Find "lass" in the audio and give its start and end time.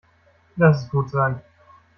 0.57-0.81